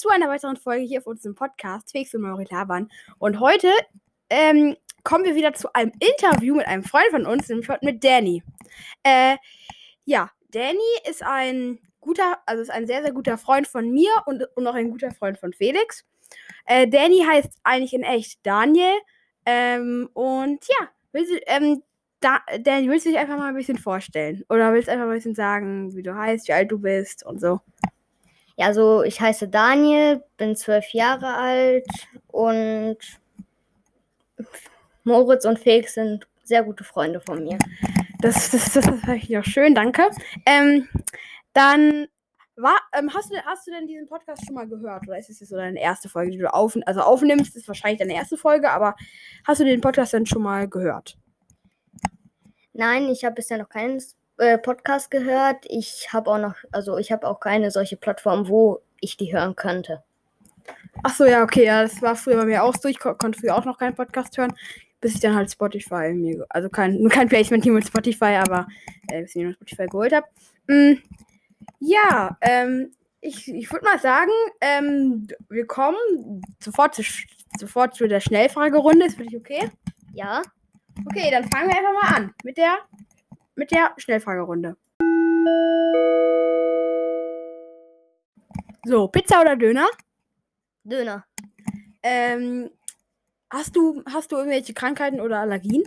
[0.00, 2.88] zu einer weiteren Folge hier auf unserem Podcast Fix und Mauri Labern.
[3.18, 3.68] Und heute
[4.30, 8.02] ähm, kommen wir wieder zu einem Interview mit einem Freund von uns, nämlich heute mit
[8.02, 8.42] Danny.
[9.02, 9.36] Äh,
[10.06, 14.42] ja, Danny ist ein guter, also ist ein sehr, sehr guter Freund von mir und,
[14.54, 16.06] und auch ein guter Freund von Felix.
[16.64, 18.94] Äh, Danny heißt eigentlich in echt Daniel.
[19.44, 21.82] Ähm, und ja, willst du, ähm,
[22.20, 24.44] da, Danny, willst du dich einfach mal ein bisschen vorstellen?
[24.48, 27.26] Oder willst du einfach mal ein bisschen sagen, wie du heißt, wie alt du bist
[27.26, 27.60] und so?
[28.60, 31.86] Ja, also ich heiße Daniel, bin zwölf Jahre alt
[32.26, 32.98] und
[35.02, 37.56] Moritz und Felix sind sehr gute Freunde von mir.
[38.20, 40.10] Das, das, das, das ich auch schön, danke.
[40.44, 40.86] Ähm,
[41.54, 42.06] dann
[42.54, 45.08] war, ähm, hast, du, hast du denn diesen Podcast schon mal gehört?
[45.08, 47.56] Oder ist es jetzt so deine erste Folge, die du auf, also aufnimmst?
[47.56, 48.94] Ist wahrscheinlich deine erste Folge, aber
[49.46, 51.16] hast du den Podcast denn schon mal gehört?
[52.74, 54.02] Nein, ich habe bisher noch keinen
[54.40, 55.64] äh, Podcast gehört.
[55.68, 59.54] Ich habe auch noch, also ich habe auch keine solche Plattform, wo ich die hören
[59.54, 60.02] könnte.
[61.02, 62.88] Ach so, ja, okay, ja, das war früher bei mir auch so.
[62.88, 64.52] Ich ko konnte früher auch noch keinen Podcast hören,
[65.00, 68.66] bis ich dann halt Spotify mir, also kein, kein Placement hier mit Spotify, aber
[69.08, 70.26] äh, bis ich mir Spotify geholt habe.
[70.66, 70.98] Mm,
[71.78, 77.02] ja, ähm, ich, ich würde mal sagen, ähm, wir kommen sofort zu,
[77.58, 79.06] sofort zu der Schnellfragerunde.
[79.06, 79.70] Ist für dich okay?
[80.14, 80.42] Ja.
[81.06, 82.78] Okay, dann fangen wir einfach mal an mit der,
[83.54, 84.76] mit der Schnellfragerunde.
[88.84, 89.88] So, Pizza oder Döner?
[90.84, 91.24] Döner.
[92.02, 92.70] Ähm,
[93.50, 95.84] hast du, hast du irgendwelche Krankheiten oder Allergien?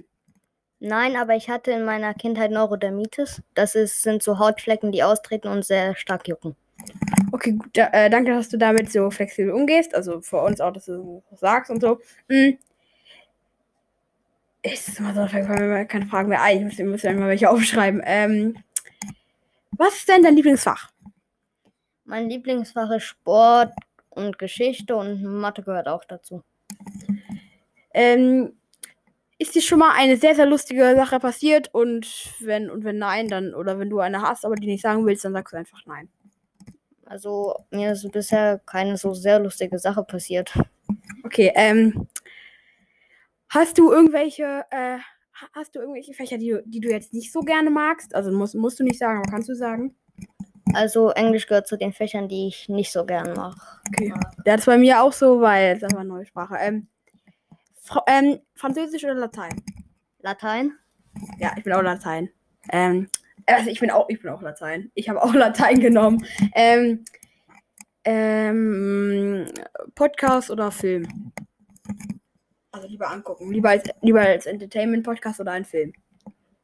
[0.80, 3.42] Nein, aber ich hatte in meiner Kindheit Neurodermitis.
[3.54, 6.56] Das ist, sind so Hautflecken, die austreten und sehr stark jucken.
[7.32, 7.70] Okay, gut.
[7.74, 9.96] Da, äh, danke, dass du damit so flexibel umgehst.
[9.96, 12.00] Also für uns auch, dass du so sagst und so.
[14.66, 14.72] Hm.
[14.72, 16.68] Ist immer so, fallen mir keine Fragen mehr ein.
[16.68, 18.02] Ich muss, muss ja mal welche aufschreiben.
[18.06, 18.56] Ähm,
[19.78, 20.92] was ist denn dein Lieblingsfach?
[22.06, 23.74] Mein Lieblingsfach ist Sport
[24.10, 26.44] und Geschichte und Mathe gehört auch dazu.
[27.94, 28.54] Ähm,
[29.38, 31.74] ist dir schon mal eine sehr, sehr lustige Sache passiert?
[31.74, 35.06] Und wenn, und wenn nein, dann, oder wenn du eine hast, aber die nicht sagen
[35.06, 36.10] willst, dann sagst du einfach nein.
[37.06, 40.54] Also, mir ist bisher keine so sehr lustige Sache passiert.
[41.24, 42.08] Okay, ähm,
[43.54, 44.98] hast du irgendwelche, äh,
[45.54, 48.14] hast du irgendwelche Fächer, die, du- die du jetzt nicht so gerne magst?
[48.16, 49.96] Also musst, musst du nicht sagen, aber kannst du sagen?
[50.74, 53.60] Also, Englisch gehört zu den Fächern, die ich nicht so gern mache.
[53.90, 54.14] Okay.
[54.46, 56.56] Das ist bei mir auch so, weil es einfach eine neue Sprache.
[56.60, 56.88] Ähm,
[57.82, 59.52] Fra ähm, Französisch oder Latein?
[60.20, 60.72] Latein?
[61.38, 62.30] Ja, ich bin auch Latein.
[62.72, 63.10] Ähm,
[63.46, 64.90] also ich bin auch, ich bin auch Latein.
[64.96, 66.26] Ich habe auch Latein genommen.
[66.56, 67.04] Ähm,
[68.06, 69.46] ähm,
[69.96, 71.32] Podcast oder Film?
[72.74, 73.52] Also lieber angucken.
[73.54, 75.94] Lieber als, lieber als Entertainment-Podcast oder ein Film.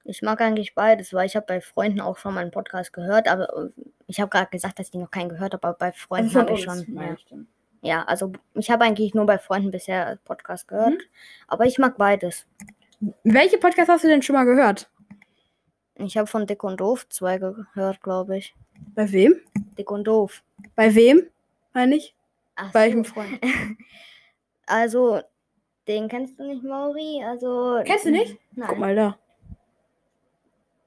[0.04, 3.28] Ich mag eigentlich beides, weil ich habe bei Freunden auch schon mal einen Podcast gehört,
[3.28, 6.34] aber äh, ich habe gerade gesagt, dass ich noch keinen gehört habe, aber bei Freunden
[6.34, 6.84] habe ich schon.
[6.96, 7.16] Ja.
[7.82, 11.00] ja, also ich habe eigentlich nur bei Freunden bisher Podcast gehört,
[11.48, 12.48] aber ich mag beides.
[13.24, 14.90] Welche Podcasts hast du denn schon mal gehört?
[15.94, 18.56] Ich habe von Dick und Doof zwei gehört, glaube ich.
[18.96, 19.36] Bei wem?
[19.78, 20.42] Dick und Doof.
[20.76, 21.28] Bei wem?
[21.74, 22.16] Meine ich?
[22.56, 23.40] Ach Bei welchem Freund?
[24.72, 25.22] Also,
[25.90, 27.22] den kennst du nicht, Mauri?
[27.26, 27.82] Also.
[27.84, 28.38] Kennst du nicht?
[28.54, 28.70] Nein.
[28.70, 29.18] Guck mal da.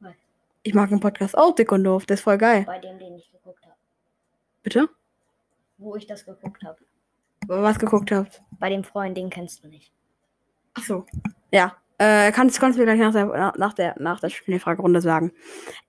[0.00, 0.14] Was?
[0.62, 2.06] Ich mag den Podcast auch dick und doof.
[2.06, 2.62] Das ist voll geil.
[2.64, 3.76] Bei dem, den ich geguckt habe.
[4.62, 4.88] Bitte?
[5.76, 6.78] Wo ich das geguckt habe.
[7.48, 8.40] Was geguckt habt?
[8.60, 9.92] Bei dem Freund, den kennst du nicht.
[10.74, 11.04] Ach so.
[11.50, 11.76] Ja.
[11.98, 15.32] Äh, kannst, kannst du mir gleich nach der, nach der, nach der Schnellfragerunde sagen.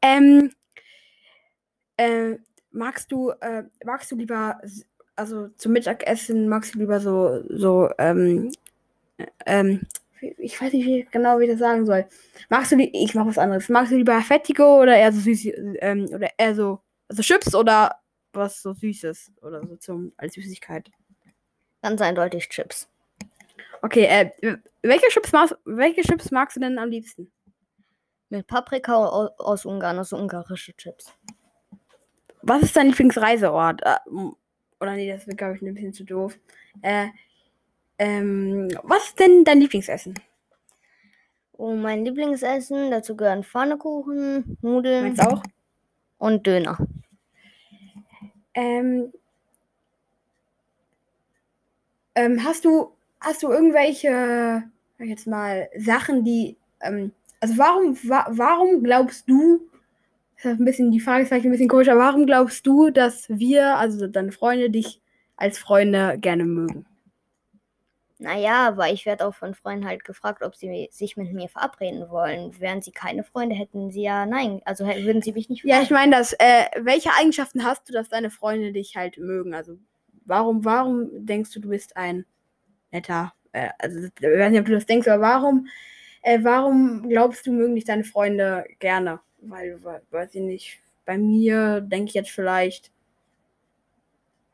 [0.01, 0.51] Ähm,
[1.97, 2.37] äh,
[2.71, 4.59] magst du, äh, magst du lieber,
[5.15, 8.62] also zum Mittagessen, magst du lieber so, so, ähm, äh,
[9.45, 9.85] ähm,
[10.37, 12.05] ich weiß nicht genau, wie ich das sagen soll.
[12.49, 13.67] Magst du, li- ich mach was anderes.
[13.69, 15.47] Magst du lieber Fettigo oder eher so süß,
[15.81, 16.79] ähm, oder eher so,
[17.09, 17.99] also Chips oder
[18.31, 20.89] was so Süßes oder so zum, als Süßigkeit?
[21.81, 22.89] Ganz eindeutig Chips.
[23.81, 27.31] Okay, äh, welche Chips magst, welche Chips magst du denn am liebsten?
[28.29, 31.13] Mit Paprika au- aus Ungarn, also ungarische Chips.
[32.41, 33.81] Was ist dein Lieblingsreiseort?
[34.07, 34.35] M-
[34.79, 36.37] oder nee, das wird, glaube ich, ein bisschen zu doof.
[36.81, 37.07] Äh,
[37.97, 40.15] ähm, was ist denn dein Lieblingsessen?
[41.53, 45.43] Und mein Lieblingsessen, dazu gehören Pfannekuchen, Nudeln Meinst du auch?
[46.17, 46.77] und Döner.
[48.55, 49.13] Ähm,
[52.15, 54.63] ähm, hast du, hast du irgendwelche,
[54.97, 59.67] sag ich jetzt mal, Sachen, die, ähm, also warum, wa warum glaubst du,
[60.41, 62.89] das ist ein bisschen, die Frage ist vielleicht ein bisschen komisch, aber warum glaubst du,
[62.89, 65.01] dass wir, also deine Freunde, dich
[65.37, 66.85] als Freunde gerne mögen?
[68.23, 72.09] Naja, weil ich werde auch von Freunden halt gefragt, ob sie sich mit mir verabreden
[72.09, 72.57] wollen.
[72.59, 74.61] Wären sie keine Freunde, hätten sie ja nein.
[74.65, 75.83] Also würden sie mich nicht Ja, fragen.
[75.83, 79.53] ich meine, das, äh, welche Eigenschaften hast du, dass deine Freunde dich halt mögen?
[79.53, 79.77] Also,
[80.25, 82.25] warum, warum denkst du, du bist ein
[82.91, 85.67] netter, äh, also ich weiß nicht, ob du das denkst, aber warum,
[86.23, 89.21] äh, warum glaubst du, mögen dich deine Freunde gerne?
[89.39, 92.92] Weil, weiß ich nicht, bei mir denke ich jetzt vielleicht,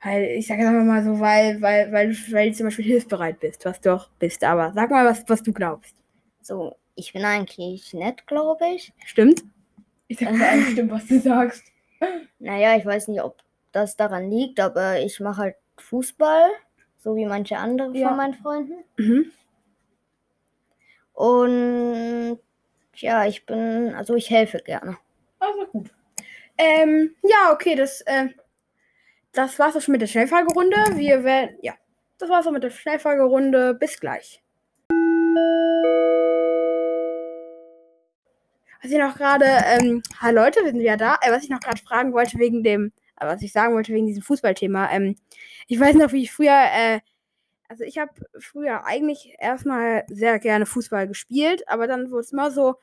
[0.02, 3.66] weil, ich sage einfach mal so, weil, weil, weil, weil du zum Beispiel hilfsbereit bist,
[3.66, 4.44] was du auch bist.
[4.44, 5.96] Aber sag mal, was, was du glaubst.
[6.42, 8.94] So, ich bin eigentlich nett, glaube ich.
[9.06, 9.44] Stimmt?
[10.08, 11.64] Ich sag mal stimmt, was du sagst.
[12.40, 16.50] Naja, ich weiß nicht, ob das daran liegt, aber ich mache halt Fußball,
[16.98, 18.08] so wie manche andere ja.
[18.08, 18.84] von meinen Freunden.
[18.98, 19.32] Mhm.
[21.14, 22.40] Und
[22.96, 24.98] ja, ich bin, also ich helfe gerne.
[25.40, 25.92] Also gut.
[26.58, 28.30] Ähm, ja, okay, das, äh,
[29.34, 30.78] das war's auch schon mit der Schnellfragerunde.
[30.96, 31.74] Wir werden, ja,
[32.18, 33.76] das war's auch mit der Schnellfragerunde.
[33.76, 34.42] Bis gleich.
[38.82, 41.18] Was ich noch gerade, ähm, hallo Leute, wir sind wieder da.
[41.22, 44.08] Äh, was ich noch gerade fragen wollte wegen dem, äh, was ich sagen wollte wegen
[44.08, 44.90] diesem Fußballthema.
[44.92, 45.16] Ähm,
[45.68, 47.00] ich weiß noch, wie ich früher, äh,
[47.68, 52.52] also ich habe früher eigentlich erstmal sehr gerne Fußball gespielt, aber dann wurde es immer
[52.52, 52.76] so,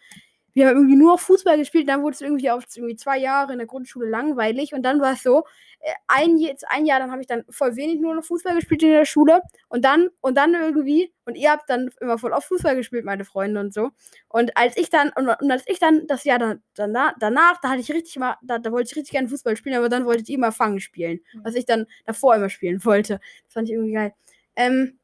[0.57, 3.59] wir haben irgendwie nur Fußball gespielt, dann wurde es irgendwie auf irgendwie zwei Jahre in
[3.59, 5.45] der Grundschule langweilig und dann war es so,
[5.81, 8.83] äh, ein, jetzt ein Jahr, dann habe ich dann voll wenig nur noch Fußball gespielt
[8.83, 12.47] in der Schule und dann und dann irgendwie und ihr habt dann immer voll auf
[12.47, 13.91] Fußball gespielt, meine Freunde und so.
[14.29, 17.69] Und als ich dann und, und als ich dann das Jahr dann, danach, danach, da
[17.69, 20.27] hatte ich richtig mal, da, da wollte ich richtig gerne Fußball spielen, aber dann wolltet
[20.31, 21.41] ihr immer Fangen spielen, mhm.
[21.45, 23.21] was ich dann davor immer spielen wollte.
[23.45, 24.15] Das fand ich irgendwie geil.
[24.57, 24.99] Ähm,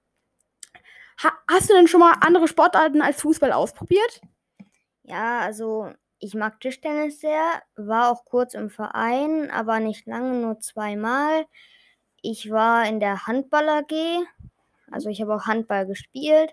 [1.22, 4.22] ha, hast du denn schon mal andere Sportarten als Fußball ausprobiert?
[5.04, 10.60] Ja, also ich mag Tischtennis sehr, war auch kurz im Verein, aber nicht lange, nur
[10.60, 11.46] zweimal.
[12.22, 14.24] Ich war in der Handball AG,
[14.90, 16.52] also ich habe auch Handball gespielt.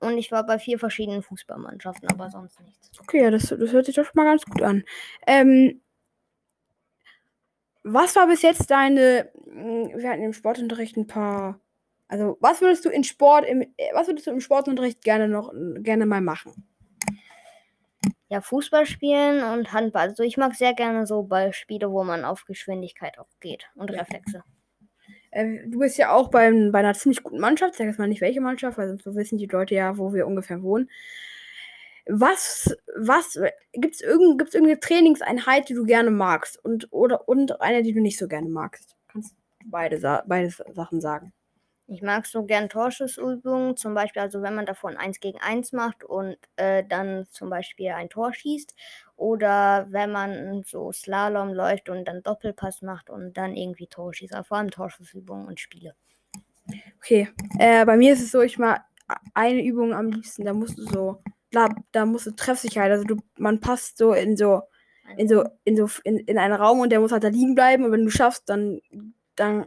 [0.00, 2.90] Und ich war bei vier verschiedenen Fußballmannschaften, aber sonst nichts.
[3.00, 4.84] Okay, das, das hört sich doch schon mal ganz gut an.
[5.26, 5.80] Ähm,
[7.84, 9.30] was war bis jetzt deine.
[9.46, 11.60] Hm, wir hatten im Sportunterricht ein paar.
[12.08, 13.64] Also, was würdest du in Sport, im,
[13.94, 16.66] was würdest du im Sportunterricht gerne noch gerne mal machen?
[18.34, 20.08] Ja, Fußball spielen und Handball.
[20.08, 24.42] Also ich mag sehr gerne so Ballspiele, wo man auf Geschwindigkeit auch geht und Reflexe.
[25.30, 27.74] Äh, du bist ja auch beim, bei einer ziemlich guten Mannschaft.
[27.74, 30.62] Sag jetzt mal nicht welche Mannschaft, weil sonst wissen die Leute ja, wo wir ungefähr
[30.62, 30.90] wohnen.
[32.06, 33.38] Was, was,
[33.72, 37.94] gibt es irgend, gibt's irgendeine Trainingseinheit, die du gerne magst und, oder, und eine, die
[37.94, 38.96] du nicht so gerne magst?
[39.08, 41.32] Kannst du beide, beide Sachen sagen?
[41.86, 46.02] Ich mag so gern Torschussübungen, zum Beispiel, also wenn man davon 1 gegen 1 macht
[46.02, 48.74] und äh, dann zum Beispiel ein Tor schießt.
[49.16, 54.34] Oder wenn man so Slalom läuft und dann Doppelpass macht und dann irgendwie Tor schießt.
[54.34, 55.94] Also vor allem Torschussübungen und Spiele.
[56.96, 57.28] Okay.
[57.58, 58.82] Äh, bei mir ist es so, ich mag
[59.34, 63.16] eine Übung am liebsten, da musst du so, da, da musst du Treffsicherheit, also du,
[63.36, 64.62] man passt so in so,
[65.18, 67.84] in so, in so, in, in einen Raum und der muss halt da liegen bleiben
[67.84, 68.80] und wenn du schaffst, dann,
[69.36, 69.66] dann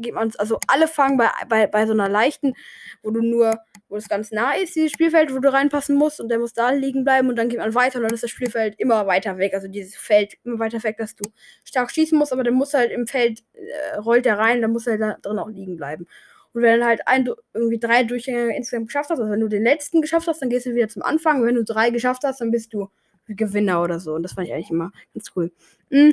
[0.00, 2.54] geht man, also alle fangen bei, bei, bei so einer leichten,
[3.02, 3.58] wo du nur,
[3.88, 6.70] wo es ganz nah ist, dieses Spielfeld, wo du reinpassen musst und der muss da
[6.70, 9.54] liegen bleiben und dann geht man weiter und dann ist das Spielfeld immer weiter weg,
[9.54, 11.24] also dieses Feld immer weiter weg, dass du
[11.64, 14.86] stark schießen musst, aber der muss halt im Feld, äh, rollt der rein, dann muss
[14.86, 16.06] er da drin auch liegen bleiben.
[16.52, 19.62] Und wenn du halt ein, irgendwie drei Durchgänge insgesamt geschafft hast, also wenn du den
[19.62, 21.40] letzten geschafft hast, dann gehst du wieder zum Anfang.
[21.40, 22.88] Und wenn du drei geschafft hast, dann bist du
[23.28, 24.14] Gewinner oder so.
[24.14, 25.52] Und das fand ich eigentlich immer ganz cool.
[25.90, 26.12] Mhm.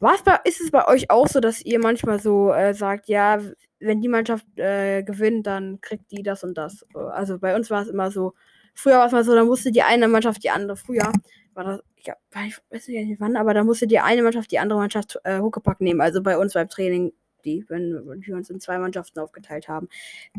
[0.00, 3.38] Was ist es bei euch auch so, dass ihr manchmal so äh, sagt, ja,
[3.80, 6.86] wenn die Mannschaft äh, gewinnt, dann kriegt die das und das?
[6.94, 8.34] Also bei uns war es immer so,
[8.74, 11.12] früher war es mal so, da musste die eine Mannschaft die andere, früher
[11.54, 14.78] war das, ich, ich weiß nicht wann, aber da musste die eine Mannschaft die andere
[14.78, 16.00] Mannschaft äh, Huckepack nehmen.
[16.00, 17.12] Also bei uns beim Training,
[17.44, 19.88] die, wenn wir uns in zwei Mannschaften aufgeteilt haben.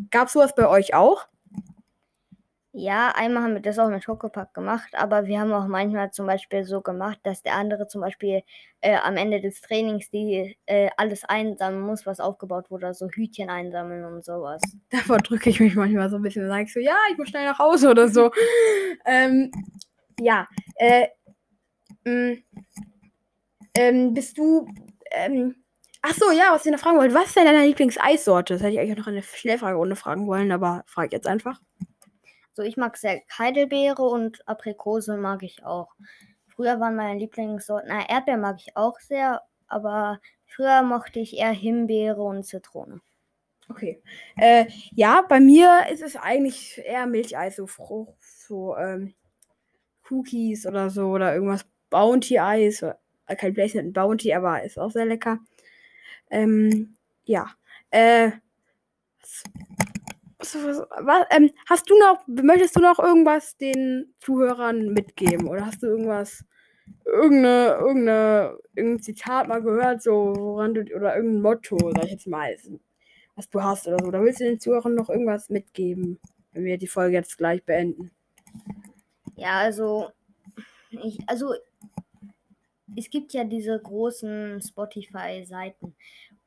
[0.10, 1.28] Gab es sowas bei euch auch?
[2.74, 6.26] Ja, einmal haben wir das auch mit Schokopack gemacht, aber wir haben auch manchmal zum
[6.26, 8.44] Beispiel so gemacht, dass der andere zum Beispiel
[8.80, 13.50] äh, am Ende des Trainings die äh, alles einsammeln muss, was aufgebaut wurde, also Hütchen
[13.50, 14.62] einsammeln und sowas.
[14.90, 17.46] Davor drücke ich mich manchmal so ein bisschen und sage so, ja, ich muss schnell
[17.46, 18.32] nach Hause oder so.
[19.06, 19.52] ähm,
[20.18, 20.48] ja,
[20.78, 21.08] äh,
[22.06, 22.42] mm,
[23.76, 24.66] ähm, bist du,
[25.12, 25.56] ähm,
[26.02, 28.54] ach so, ja, was ich noch fragen wollte, was ist denn deine Lieblingseissorte?
[28.54, 31.60] Das hätte ich eigentlich noch in der Schnellfragerunde fragen wollen, aber frage ich jetzt einfach.
[32.54, 35.96] So, ich mag sehr Heidelbeere und Aprikose mag ich auch.
[36.48, 41.52] Früher waren meine Lieblingssorten, na, Erdbeer mag ich auch sehr, aber früher mochte ich eher
[41.52, 43.02] Himbeere und Zitrone.
[43.70, 44.02] Okay.
[44.36, 49.14] Äh, ja, bei mir ist es eigentlich eher Milcheis, so Frucht, so ähm,
[50.10, 52.82] Cookies oder so oder irgendwas Bounty-Eis.
[52.82, 55.40] Äh, kein Placement Bounty, aber ist auch sehr lecker.
[56.30, 57.50] Ähm, ja.
[57.92, 58.32] Äh,
[60.42, 65.48] was, ähm, hast du noch, möchtest du noch irgendwas den Zuhörern mitgeben?
[65.48, 66.44] Oder hast du irgendwas,
[67.06, 72.28] irgendeine, irgendeine, irgendein Zitat mal gehört, so, woran du, oder irgendein Motto, sag ich jetzt
[72.28, 72.56] mal,
[73.36, 74.12] was du hast oder so.
[74.12, 76.20] Da willst du den Zuhörern noch irgendwas mitgeben,
[76.52, 78.12] wenn wir die Folge jetzt gleich beenden.
[79.36, 80.10] Ja, also,
[80.90, 81.54] ich, also,
[82.98, 85.96] es gibt ja diese großen Spotify-Seiten.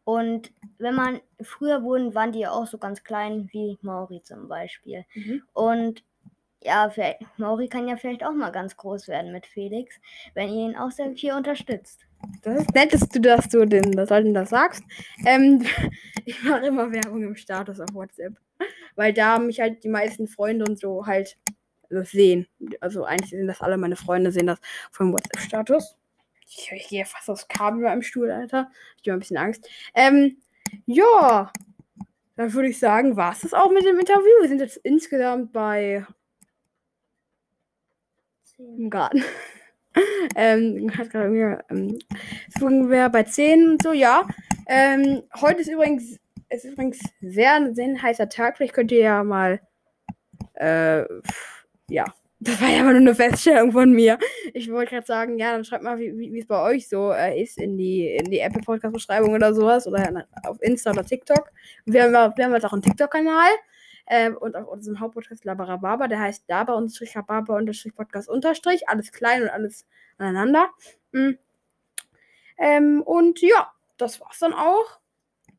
[0.05, 4.49] Und wenn man, früher wurden, waren die ja auch so ganz klein wie Mauri zum
[4.49, 5.05] Beispiel.
[5.15, 5.43] Mhm.
[5.53, 6.05] Und
[6.63, 6.91] ja,
[7.37, 9.97] Mauri kann ja vielleicht auch mal ganz groß werden mit Felix,
[10.35, 12.07] wenn ihr ihn auch sehr viel unterstützt.
[12.43, 14.83] Das ist nett, dass du, dass du den, das, das sagst.
[15.27, 15.65] Ähm,
[16.25, 18.35] ich mache immer Werbung im Status auf WhatsApp.
[18.97, 21.37] Weil da mich halt die meisten Freunde und so halt
[21.91, 22.47] das sehen.
[22.81, 24.59] Also eigentlich sind das alle meine Freunde, sehen das
[24.91, 25.97] vom WhatsApp-Status.
[26.47, 28.71] Ich, ich gehe fast aufs Kabel beim Stuhl, Alter.
[29.03, 29.69] Ich habe ein bisschen Angst.
[29.95, 30.39] Ähm,
[30.87, 31.53] ja.
[32.37, 34.41] Dann würde ich sagen, war es das auch mit dem Interview.
[34.41, 36.05] Wir sind jetzt insgesamt bei
[38.59, 39.23] im Garten.
[40.37, 41.99] ähm, hat gerade irgendwie,
[42.61, 44.27] ähm, wir bei 10 und so, ja.
[44.67, 48.57] Ähm, heute ist übrigens, es ist übrigens sehr, sehr heißer Tag.
[48.57, 49.61] Vielleicht könnt ihr ja mal,
[50.55, 51.05] äh,
[51.89, 52.07] ja,
[52.45, 54.19] das war ja aber nur eine Feststellung von mir.
[54.53, 57.59] Ich wollte gerade sagen, ja, dann schreibt mal, wie, es bei euch so äh, ist
[57.59, 61.51] in die, in die Apple Podcast Beschreibung oder sowas oder auf Insta oder TikTok.
[61.85, 63.51] Wir haben, wir haben jetzt auch einen TikTok-Kanal.
[64.07, 68.87] Ähm, und auf unserem Hauptpodcast Labarababa, der heißt Daba unterstrich Rababa unterstrich Podcast unterstrich.
[68.89, 69.87] Alles klein und alles
[70.19, 70.69] aneinander.
[71.13, 71.39] Mhm.
[72.59, 75.01] Ähm, und ja, das war's dann auch.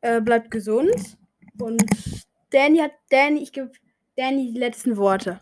[0.00, 1.18] Äh, bleibt gesund.
[1.58, 1.84] Und
[2.50, 3.72] Danny hat, Danny, ich gebe
[4.16, 5.40] Danny die letzten Worte.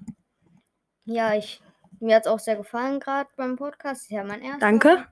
[1.04, 1.60] Ja, ich,
[2.00, 4.10] mir hat es auch sehr gefallen gerade beim Podcast.
[4.10, 4.60] Ja, mein erster.
[4.60, 5.06] Danke.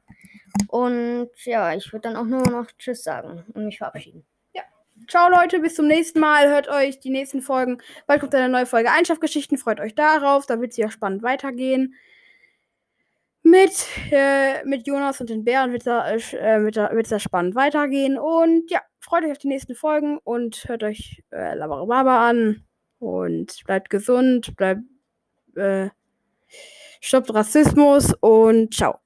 [0.68, 4.25] Und ja, ich würde dann auch nur noch Tschüss sagen und mich verabschieden.
[5.08, 6.49] Ciao Leute, bis zum nächsten Mal.
[6.49, 7.78] Hört euch die nächsten Folgen.
[8.06, 9.58] Bald kommt eine neue Folge Einschlafgeschichten.
[9.58, 10.46] Freut euch darauf.
[10.46, 11.94] Da wird es ja spannend weitergehen.
[13.42, 18.16] Mit, äh, mit Jonas und den Bären wird es äh, wird da spannend weitergehen.
[18.16, 22.64] Und ja, freut euch auf die nächsten Folgen und hört euch äh, Labarababa an.
[22.99, 24.82] Und bleibt gesund, bleibt
[25.56, 25.90] äh,
[27.00, 29.01] stoppt Rassismus und ciao.